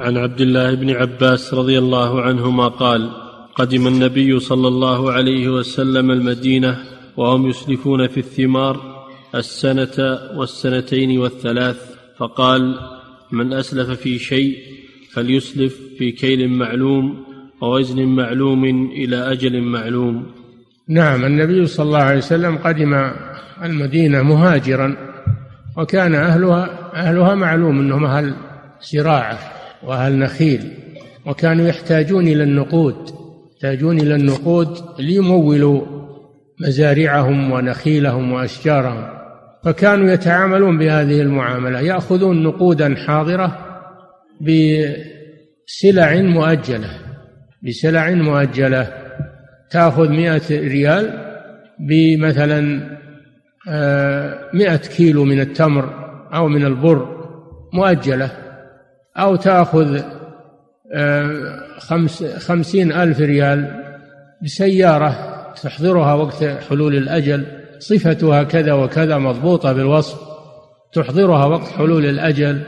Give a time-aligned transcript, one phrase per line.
[0.00, 3.10] عن عبد الله بن عباس رضي الله عنهما قال
[3.54, 6.78] قدم النبي صلى الله عليه وسلم المدينة
[7.16, 11.76] وهم يسلفون في الثمار السنة والسنتين والثلاث
[12.16, 12.78] فقال
[13.32, 14.58] من أسلف في شيء
[15.12, 17.24] فليسلف في كيل معلوم
[17.60, 20.26] ووزن معلوم إلى أجل معلوم.
[20.88, 23.10] نعم النبي صلى الله عليه وسلم قدم
[23.62, 24.96] المدينة مهاجرا
[25.76, 28.34] وكان اهلها أهلها معلوم إنهم أهل
[28.92, 30.70] زراعه وأهل نخيل
[31.26, 33.10] وكانوا يحتاجون إلى النقود
[33.52, 35.80] يحتاجون إلى النقود ليمولوا
[36.60, 39.20] مزارعهم ونخيلهم وأشجارهم.
[39.64, 43.58] فكانوا يتعاملون بهذه المعاملة يأخذون نقودا حاضرة
[44.40, 46.90] بسلع مؤجلة
[47.62, 48.92] بسلع مؤجلة
[49.70, 51.30] تأخذ مئة ريال
[51.80, 52.80] بمثلا
[53.68, 55.94] آه، مئة كيلو من التمر
[56.34, 57.26] أو من البر
[57.72, 58.49] مؤجلة.
[59.16, 60.02] أو تأخذ
[60.94, 63.84] آه، خمس خمسين ألف ريال
[64.42, 67.46] بسيارة تحضرها وقت حلول الأجل.
[67.78, 70.20] صفتها كذا وكذا مضبوطة بالوصف.
[70.92, 72.62] تحضرها وقت حلول الأجل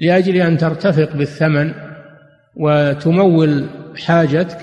[0.00, 1.72] لأجل أن ترتفق بالثمن
[2.56, 3.66] وتمول
[4.06, 4.58] حاجتك.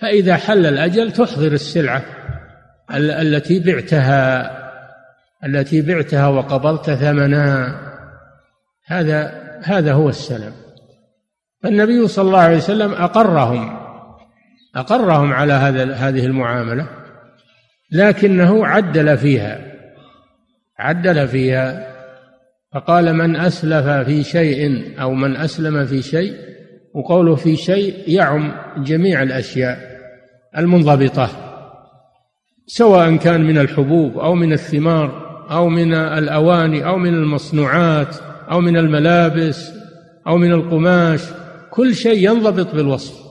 [0.00, 2.02] فإذا حل الأجل تحضر السلعة
[2.90, 4.50] التي بعتها
[5.44, 7.80] التي بعتها وقبضت ثمنها.
[8.86, 10.52] هذا هذا هو السلم
[11.62, 13.76] فالنبي صلى الله عليه وسلم أقرهم
[14.76, 16.88] أقرهم على هذا هذه المعاملة
[17.92, 19.60] لكنه عدل فيها
[20.78, 21.96] عدل فيها
[22.74, 26.34] فقال من أسلف في شيء أو من أسلم في شيء
[26.94, 29.78] وقوله في شيء يعم جميع الأشياء
[30.56, 31.28] المنضبطة
[32.66, 38.16] سواء كان من الحبوب أو من الثمار أو من الأواني أو من المصنوعات.
[38.50, 39.70] أو من الملابس
[40.26, 41.20] أو من القماش
[41.70, 43.26] كل شيء ينضبط بالوصف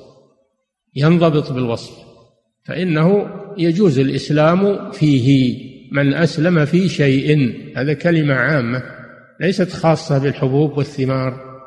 [0.96, 1.92] ينضبط بالوصف.
[2.64, 5.58] فإنه يجوز الإسلام فيه
[5.92, 7.54] من أسلم في شيء.
[7.78, 8.84] هذا كلمة عامة
[9.42, 11.62] ليست خاصة بالحبوب والثمار.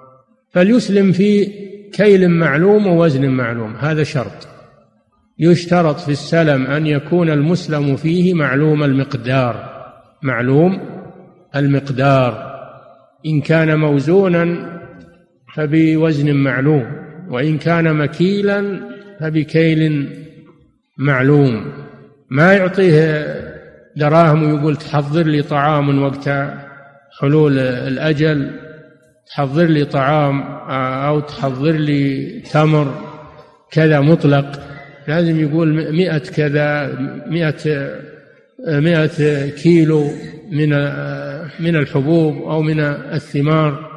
[0.50, 1.44] فليسلم في
[1.92, 4.48] كيل معلوم ووزن معلوم هذا شرط.
[5.38, 9.84] يشترط في السلم أن يكون المسلم فيه معلوم المقدار
[10.22, 10.80] معلوم
[11.56, 12.47] المقدار.
[13.26, 14.78] إن كان موزونا
[15.54, 16.86] فبوزن معلوم
[17.28, 18.80] وإن كان مكيلا
[19.20, 20.08] فبكيل
[20.98, 21.72] معلوم.
[22.30, 23.26] ما يعطيه
[23.96, 26.28] دراهم ويقول تحضر لي طعام وقت
[27.20, 28.50] حلول الأجل
[29.30, 30.42] تحضر لي طعام
[31.06, 32.94] أو تحضر لي تمر
[33.70, 34.60] كذا مطلق.
[35.08, 37.90] لازم يقول مئة كذا مئة
[38.68, 40.10] مئة كيلو.
[40.50, 40.68] من
[41.60, 43.88] من الحبوب أو من الثمار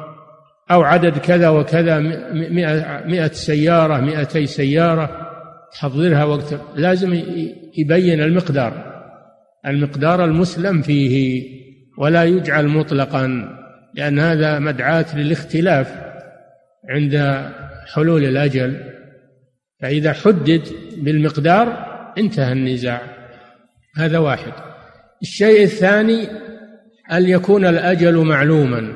[0.70, 1.98] أو عدد كذا وكذا
[2.32, 5.28] مئة, مئة سيارة مئتي سيارة
[5.72, 7.14] تحضرها وقت لازم
[7.78, 8.92] يبين المقدار.
[9.66, 11.44] المقدار المسلم فيه
[11.98, 13.48] ولا يجعل مطلقا
[13.94, 15.94] لأن هذا مدعاة للاختلاف
[16.88, 17.44] عند
[17.94, 18.80] حلول الأجل.
[19.80, 20.62] فإذا حدد
[20.96, 21.86] بالمقدار
[22.18, 23.00] انتهى النزاع.
[23.96, 24.71] هذا واحد.
[25.22, 26.28] الشيء الثاني
[27.12, 28.92] أن يكون الأجل معلوما؟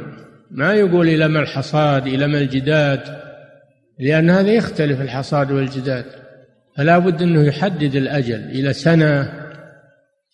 [0.51, 3.01] ما يقول إلى ما الحصاد إلى ما الجداد
[3.99, 6.05] لأن هذا يختلف الحصاد والجداد.
[6.77, 9.33] فلا بد أنه يحدد الأجل إلى سنة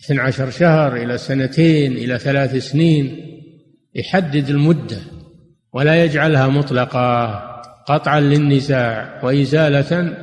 [0.04, 3.16] اثنى عشر شهر إلى سنتين إلى ثلاث سنين.
[3.94, 4.98] يحدد المدة
[5.72, 7.26] ولا يجعلها مطلقة
[7.86, 10.16] قطعا للنزاع وإزالة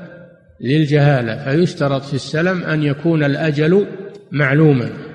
[0.62, 1.44] للجهالة.
[1.44, 3.88] فيشترط في السلم أن يكون الأجل
[4.32, 5.09] معلوما.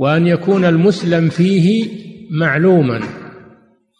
[0.00, 1.88] وأن يكون المسلم فيه
[2.30, 3.00] معلوما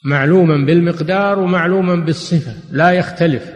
[0.05, 2.53] معلوما بالمقدار ومعلوما بالصفة.
[2.73, 3.53] لا يختلف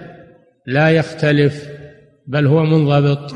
[0.66, 1.68] لا يختلف
[2.26, 3.34] بل هو منضبط.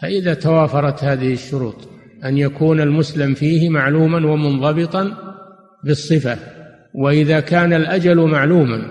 [0.00, 1.88] فإذا توافرت هذه الشروط
[2.24, 5.12] أن يكون المسلم فيه معلوما ومنضبطا
[5.84, 6.38] بالصفة.
[6.94, 8.82] وإذا كان الأجل معلوما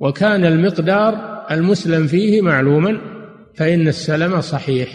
[0.00, 2.98] وكان المقدار المسلم فيه معلوما
[3.54, 4.88] فإن السلم صحيح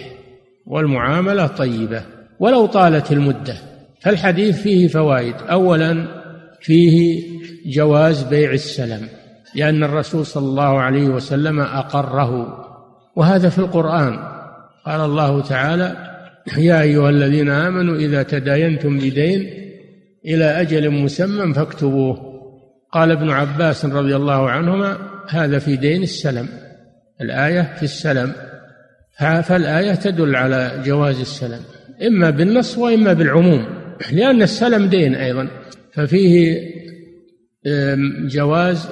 [0.65, 2.01] والمعاملة طيبة.
[2.39, 3.72] ولو طالت المدة
[4.03, 5.35] فالحديث فيه فوائد.
[5.51, 6.07] أولا
[6.61, 7.23] فيه
[7.65, 9.07] جواز بيع السلم
[9.55, 12.59] لأن الرسول صلى الله عليه وسلم أقره.
[13.15, 14.19] وهذا في القرآن.
[14.85, 16.13] قال الله تعالى
[16.57, 19.49] يا أيها الذين آمنوا إذا تداينتم بدين
[20.25, 22.33] إلى أجل مسمى فاكتبوه.
[22.91, 24.97] قال ابن عباس رضي الله عنهما
[25.29, 26.49] هذا في دين السلم.
[27.21, 28.31] الآية في السلم.
[29.19, 31.59] فالآية تدل على جواز السلم.
[32.07, 33.82] إما بالنص وإما بالعموم.
[34.11, 35.47] لأن السلم دين أيضا.
[35.93, 36.59] ففيه
[38.27, 38.89] جواز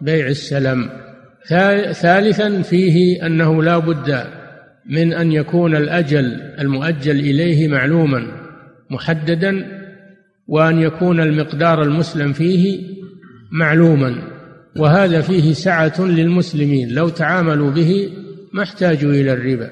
[0.00, 0.90] بيع السلم.
[1.92, 4.24] ثالثا فيه أنه لا بد
[4.90, 6.24] من أن يكون الأجل
[6.60, 8.26] المؤجل إليه معلوما
[8.90, 9.82] محددا
[10.46, 12.80] وأن يكون المقدار المسلم فيه
[13.52, 14.22] معلوما.
[14.76, 16.94] وهذا فيه سعة للمسلمين.
[16.94, 18.10] لو تعاملوا به
[18.52, 19.70] ما احتاجوا إلى الربا.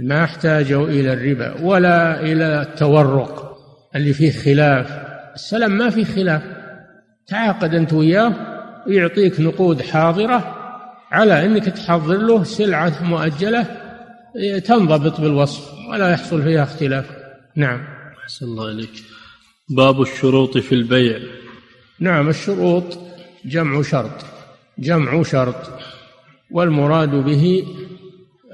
[0.00, 1.60] ما احتاجوا إلى الربا.
[1.62, 3.47] ولا إلى التورق.
[3.96, 4.90] اللي فيه خلاف.
[5.34, 6.42] السلام ما فيه خلاف.
[7.26, 8.34] تعاقد أنت وياه
[8.86, 10.54] ويعطيك نقود حاضرة
[11.10, 13.66] على أنك تحضر له سلعة مؤجلة
[14.64, 17.10] تنضبط بالوصف ولا يحصل فيها اختلاف.
[17.56, 17.80] نعم.
[18.22, 18.90] أحسن الله عليك
[19.68, 21.18] باب الشروط في البيع.
[22.00, 22.98] نعم الشروط
[23.44, 24.24] جمع شرط
[24.78, 25.70] جمع شرط.
[26.50, 27.64] والمراد به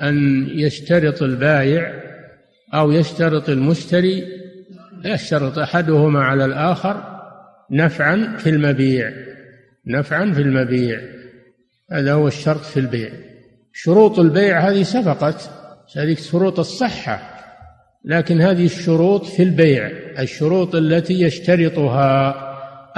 [0.03, 2.03] أن يشترط البائع
[2.75, 4.44] أو يشترط المشتري
[5.05, 7.03] يشترط أحدهما على الآخر
[7.71, 9.13] نفعا في المبيع
[9.87, 11.01] نفعا في المبيع.
[11.93, 13.11] هذا هو الشرط في البيع.
[13.73, 15.51] شروط البيع هذه سبقت
[15.97, 17.31] هذه شروط الصحة
[18.05, 22.35] لكن هذه الشروط في البيع الشروط التي يشترطها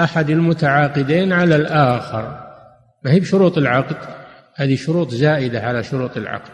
[0.05, 2.41] أحد المتعاقدين على الآخر.
[3.05, 3.97] ما هي بشروط العقد؟
[4.55, 6.51] هذه شروط زائدة على شروط العقد.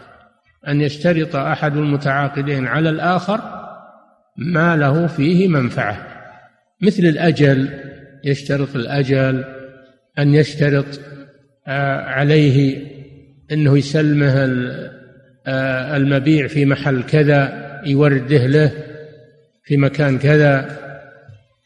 [0.68, 3.61] أن يشترط أحد المتعاقدين على الآخر
[4.36, 6.06] ما له فيه منفعة.
[6.80, 7.68] مثل الأجل
[8.24, 9.44] يشترط الأجل
[10.18, 11.00] أن يشترط
[11.66, 12.86] آه، عليه
[13.52, 14.34] أنه يسلمه
[15.46, 18.72] آه، المبيع في محل كذا يورده له
[19.64, 20.78] في مكان كذا.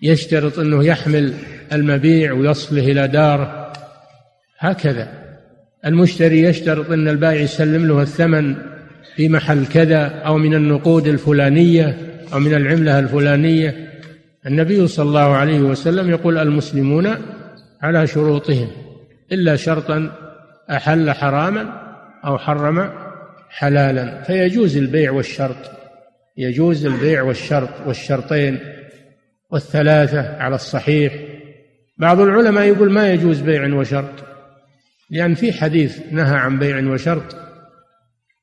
[0.02, 1.34] يشترط أنه يحمل
[1.72, 3.72] المبيع ويصله إلى داره.
[4.58, 5.08] هكذا.
[5.86, 8.56] المشتري يشترط أن البائع يسلم له الثمن
[9.16, 11.98] في محل كذا أو من النقود الفلانية
[12.32, 13.92] أو من العملة الفلانية.
[14.46, 17.14] النبي صلى الله عليه وسلم يقول المسلمون
[17.82, 18.68] على شروطهم
[19.32, 20.12] إلا شرطا
[20.70, 21.72] أحل حراما
[22.24, 22.92] أو حرم
[23.50, 24.22] حلالا.
[24.22, 25.70] فيجوز البيع والشرط
[26.36, 28.58] يجوز البيع والشرط والشرطين
[29.50, 31.14] والثلاثة على الصحيح.
[31.98, 34.24] بعض العلماء يقول ما يجوز بيع وشرط
[35.10, 37.45] لأن في حديث نهى عن بيع وشرط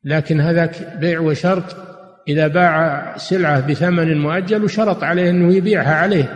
[0.05, 1.75] لكن هذاك بيع وشرط.
[2.27, 6.33] إذا باع سلعة بثمن مؤجل وشرط عليه أنه يبيعها عليه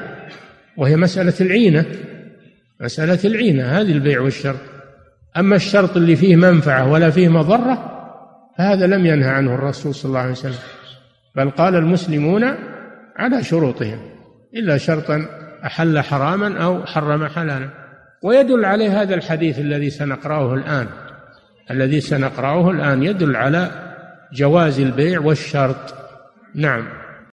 [0.78, 1.86] وهي مسألة العينة
[2.82, 4.60] مسألة العينة هذه البيع والشرط.
[5.38, 7.94] أما الشرط اللي فيه منفعة ولا فيه مضرة
[8.58, 10.60] فهذا لم ينهى عنه الرسول صلى الله عليه وسلم.
[11.36, 12.44] بل قال المسلمون
[13.16, 14.00] على شروطهم
[14.56, 15.26] إلا شرطا
[15.66, 17.70] أحل حراما أو حرم حلالا.
[18.24, 20.88] ويدل عليه هذا الحديث الذي سنقرأه الآن.
[21.72, 23.72] الذي سنقرأه الآن يدل على
[24.34, 25.96] جواز البيع والشرط.
[26.56, 27.07] نعم.